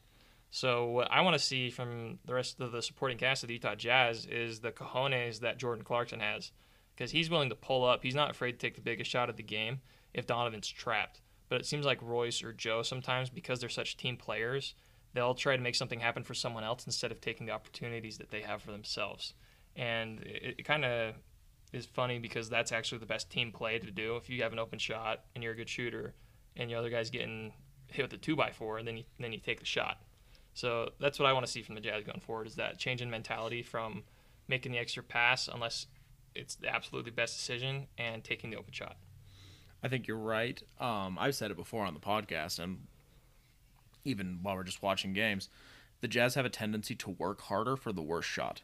[0.50, 3.54] So what I want to see from the rest of the supporting cast of the
[3.54, 6.52] Utah Jazz is the cojones that Jordan Clarkson has,
[6.94, 8.02] because he's willing to pull up.
[8.02, 9.80] He's not afraid to take the biggest shot of the game
[10.14, 11.20] if Donovan's trapped.
[11.48, 14.74] But it seems like Royce or Joe sometimes, because they're such team players,
[15.14, 18.30] they'll try to make something happen for someone else instead of taking the opportunities that
[18.30, 19.34] they have for themselves.
[19.76, 21.14] And it, it kind of
[21.72, 24.16] is funny because that's actually the best team play to do.
[24.16, 26.14] If you have an open shot and you're a good shooter,
[26.56, 27.52] and the other guy's getting
[27.88, 30.02] hit with a two by four, and then you then you take the shot.
[30.54, 33.00] So that's what I want to see from the Jazz going forward is that change
[33.00, 34.04] in mentality from
[34.48, 35.86] making the extra pass unless
[36.34, 38.96] it's the absolutely best decision and taking the open shot.
[39.82, 40.62] I think you're right.
[40.80, 42.86] Um, I've said it before on the podcast, and
[44.04, 45.48] even while we're just watching games,
[46.00, 48.62] the Jazz have a tendency to work harder for the worst shot.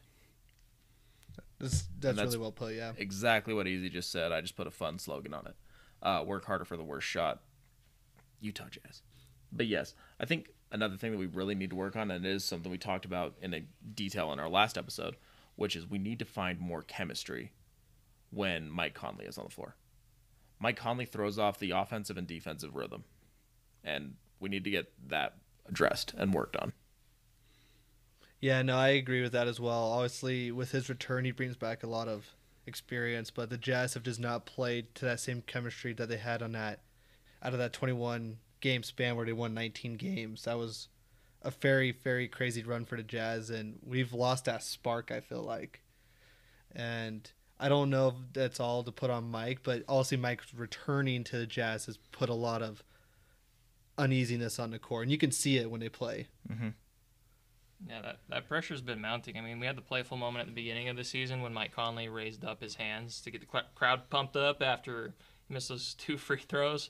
[1.59, 2.93] That's, that's, that's, really well put, yeah.
[2.97, 4.31] Exactly what Easy just said.
[4.31, 5.55] I just put a fun slogan on it.
[6.01, 7.41] Uh, work harder for the worst shot.
[8.39, 9.01] Utah Jazz.
[9.51, 12.29] But yes, I think another thing that we really need to work on, and it
[12.29, 13.63] is something we talked about in a
[13.93, 15.17] detail in our last episode,
[15.57, 17.51] which is we need to find more chemistry
[18.31, 19.75] when Mike Conley is on the floor.
[20.59, 23.03] Mike Conley throws off the offensive and defensive rhythm,
[23.83, 25.35] and we need to get that
[25.67, 26.73] addressed and worked on.
[28.41, 29.91] Yeah, no, I agree with that as well.
[29.91, 34.03] Obviously, with his return, he brings back a lot of experience, but the Jazz have
[34.03, 36.81] just not played to that same chemistry that they had on that
[37.41, 40.43] out of that 21 game span where they won 19 games.
[40.43, 40.87] That was
[41.41, 45.11] a very, very crazy run for the Jazz, and we've lost that spark.
[45.11, 45.81] I feel like,
[46.73, 51.23] and I don't know if that's all to put on Mike, but also Mike returning
[51.25, 52.83] to the Jazz has put a lot of
[53.97, 56.27] uneasiness on the court, and you can see it when they play.
[56.51, 56.69] Mm-hmm.
[57.87, 59.37] Yeah, that, that pressure's been mounting.
[59.37, 61.73] I mean, we had the playful moment at the beginning of the season when Mike
[61.73, 65.13] Conley raised up his hands to get the cl- crowd pumped up after
[65.47, 66.89] he missed those two free throws.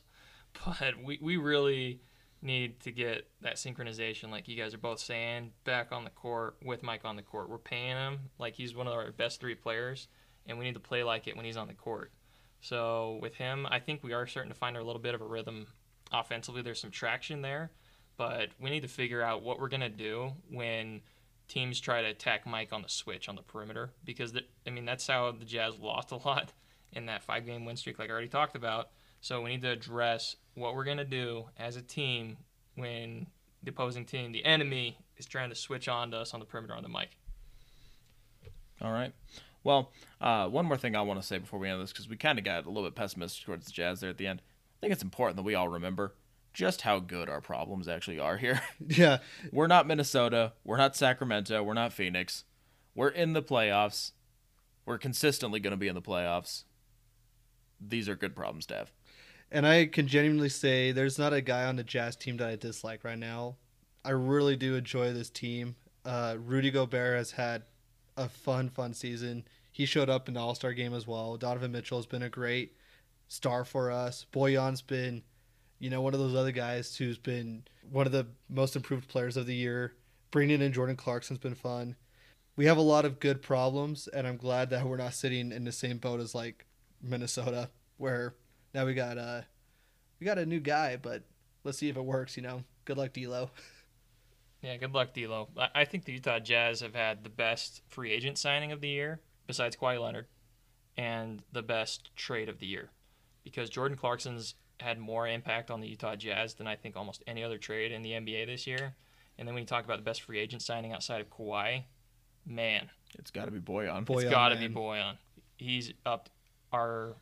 [0.65, 2.01] But we, we really
[2.41, 6.55] need to get that synchronization, like you guys are both saying, back on the court
[6.63, 7.49] with Mike on the court.
[7.49, 10.07] We're paying him like he's one of our best three players,
[10.47, 12.11] and we need to play like it when he's on the court.
[12.61, 15.25] So with him, I think we are starting to find a little bit of a
[15.25, 15.67] rhythm
[16.11, 16.61] offensively.
[16.61, 17.71] There's some traction there
[18.19, 20.99] but we need to figure out what we're going to do when
[21.47, 24.83] teams try to attack Mike on the switch on the perimeter because the, I mean
[24.83, 26.51] that's how the Jazz lost a lot
[26.91, 28.89] in that five game win streak like I already talked about.
[29.21, 32.35] So we need to address what we're going to do as a team
[32.75, 33.27] when
[33.63, 36.75] the opposing team, the enemy is trying to switch on to us on the perimeter
[36.75, 37.11] on the mic.
[38.81, 39.13] All right.
[39.63, 39.91] Well,
[40.21, 42.39] uh, one more thing I want to say before we end this because we kind
[42.39, 44.41] of got a little bit pessimistic towards the Jazz there at the end.
[44.41, 46.15] I think it's important that we all remember
[46.53, 48.61] just how good our problems actually are here.
[48.87, 49.19] Yeah,
[49.51, 50.53] we're not Minnesota.
[50.63, 51.61] We're not Sacramento.
[51.63, 52.45] We're not Phoenix.
[52.95, 54.11] We're in the playoffs.
[54.85, 56.63] We're consistently going to be in the playoffs.
[57.79, 58.91] These are good problems to have.
[59.51, 62.55] And I can genuinely say there's not a guy on the Jazz team that I
[62.55, 63.57] dislike right now.
[64.03, 65.75] I really do enjoy this team.
[66.05, 67.63] Uh, Rudy Gobert has had
[68.19, 69.45] a fun, fun season.
[69.71, 71.37] He showed up in the All Star game as well.
[71.37, 72.75] Donovan Mitchell has been a great
[73.27, 74.25] star for us.
[74.31, 75.23] Bojan's been
[75.79, 79.37] you know, one of those other guys who's been one of the most improved players
[79.37, 79.93] of the year.
[80.31, 81.95] Bringing in Jordan Clarkson's been fun.
[82.55, 85.63] We have a lot of good problems, and I'm glad that we're not sitting in
[85.63, 86.65] the same boat as like
[87.01, 88.35] Minnesota, where
[88.73, 89.41] now we got uh
[90.19, 91.23] we got a new guy, but
[91.63, 92.35] let's see if it works.
[92.35, 93.49] You know, good luck, D'Lo.
[94.61, 95.47] Yeah, good luck, D'Lo.
[95.73, 99.21] I think the Utah Jazz have had the best free agent signing of the year,
[99.47, 100.27] besides Kawhi Leonard,
[100.97, 102.89] and the best trade of the year,
[103.43, 107.43] because Jordan Clarkson's had more impact on the Utah Jazz than I think almost any
[107.43, 108.95] other trade in the NBA this year.
[109.37, 111.83] And then when you talk about the best free agent signing outside of Kawhi,
[112.45, 114.05] man, it's got to be Bojan.
[114.05, 115.15] Bojan it's got to be Bojan.
[115.57, 116.29] He's up
[116.73, 117.15] our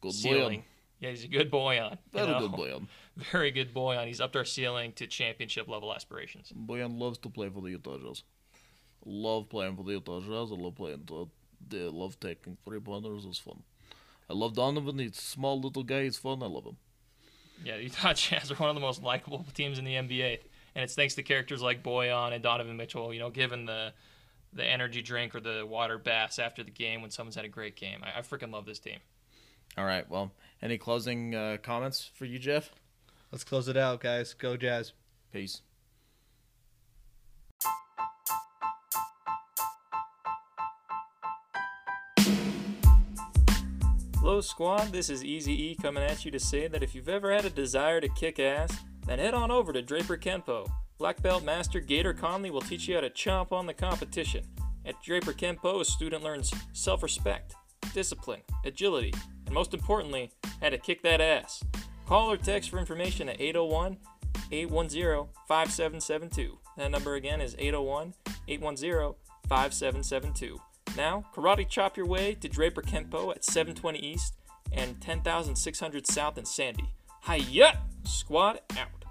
[0.00, 0.60] good ceiling.
[0.60, 0.64] Bojan.
[1.00, 1.98] Yeah, he's a good Bojan.
[2.12, 2.40] Very know?
[2.40, 2.86] good Bojan.
[3.16, 4.06] Very good Bojan.
[4.06, 6.52] He's upped our ceiling to championship level aspirations.
[6.52, 8.22] Bojan loves to play for the Utah Jazz.
[9.04, 10.50] Love playing for the Utah Jazz.
[10.50, 11.04] I love playing.
[11.06, 11.28] To,
[11.68, 13.24] they love taking three pointers.
[13.24, 13.62] It's fun.
[14.28, 14.98] I love Donovan.
[14.98, 16.04] He's a small little guy.
[16.04, 16.42] He's fun.
[16.42, 16.76] I love him.
[17.64, 20.38] Yeah, the Utah Jazz are one of the most likable teams in the NBA,
[20.74, 23.12] and it's thanks to characters like Bojan and Donovan Mitchell.
[23.12, 23.92] You know, given the
[24.52, 27.76] the energy drink or the water baths after the game when someone's had a great
[27.76, 28.02] game.
[28.02, 28.98] I, I freaking love this team.
[29.76, 30.08] All right.
[30.08, 30.30] Well,
[30.62, 32.70] any closing uh, comments for you, Jeff?
[33.34, 34.32] Let's close it out, guys.
[34.32, 34.92] Go Jazz.
[35.32, 35.62] Peace.
[44.20, 44.92] Hello, squad.
[44.92, 47.50] This is Easy E coming at you to say that if you've ever had a
[47.50, 50.70] desire to kick ass, then head on over to Draper Kenpo.
[50.98, 54.44] Black Belt Master Gator Conley will teach you how to chomp on the competition.
[54.86, 57.56] At Draper Kenpo, a student learns self respect,
[57.94, 59.12] discipline, agility,
[59.44, 60.30] and most importantly,
[60.62, 61.64] how to kick that ass.
[62.06, 63.96] Call or text for information at 801
[64.52, 66.58] 810 5772.
[66.76, 68.14] That number again is 801
[68.48, 69.14] 810
[69.48, 70.58] 5772.
[70.96, 74.34] Now, karate chop your way to Draper Kenpo at 720 East
[74.72, 76.94] and 10,600 South in Sandy.
[77.26, 77.80] Hiya!
[78.04, 79.03] Squad out.